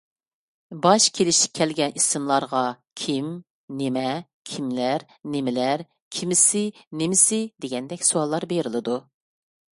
[0.83, 2.61] باش كېلىشتە كەلگەن ئىسىملارغا
[3.01, 3.27] «كىم،
[3.83, 4.07] نېمە،
[4.53, 5.85] كىملەر، نېمىلەر،
[6.19, 6.65] كېمىسى،
[7.03, 8.99] نېمىسى» دېگەندەك سوئاللار بېرىلىدۇ.